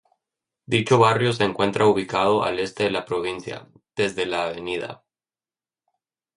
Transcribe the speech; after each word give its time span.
Dicho 0.65 0.97
Barrio 0.97 1.31
se 1.31 1.43
encuentra 1.43 1.85
ubicado 1.85 2.43
al 2.43 2.57
Este 2.59 2.85
de 2.85 2.89
la 2.89 3.05
provincia, 3.05 3.69
desde 3.95 4.25
la 4.25 4.45
Av. 4.47 5.03